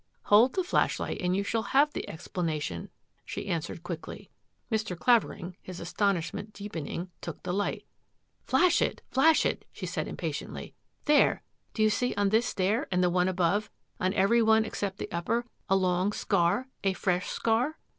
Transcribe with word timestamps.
"Hold 0.31 0.55
the 0.55 0.63
flashlight 0.63 1.21
and 1.21 1.35
you 1.37 1.43
shall 1.43 1.61
have 1.77 1.93
the 1.93 2.07
ex 2.07 2.27
planation," 2.27 2.89
she 3.23 3.45
answered 3.47 3.83
quickly. 3.83 4.31
Mr. 4.71 4.97
Clavering, 4.97 5.55
his 5.61 5.79
astonishment 5.79 6.53
deepening, 6.53 7.11
took 7.21 7.43
the 7.43 7.53
light." 7.53 7.85
Flash 8.47 8.81
it! 8.81 9.03
Flash 9.11 9.45
it!" 9.45 9.63
she 9.71 9.85
said 9.85 10.07
impatiently." 10.07 10.73
There, 11.05 11.43
do 11.75 11.83
you 11.83 11.91
see 11.91 12.15
on 12.15 12.29
this 12.29 12.47
stair 12.47 12.87
and 12.91 13.03
the 13.03 13.11
one 13.11 13.27
above, 13.27 13.69
on 13.99 14.11
every 14.15 14.41
one 14.41 14.65
except 14.65 14.97
the 14.97 15.11
upper, 15.11 15.45
a 15.69 15.75
long 15.75 16.13
scar— 16.13 16.67
a 16.83 16.93
fresh 16.93 17.27
scar? 17.29 17.77